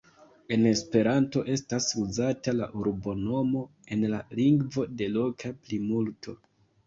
[0.55, 3.61] En Esperanto estas uzata la urbonomo
[3.97, 6.35] en la lingvo de loka plimulto.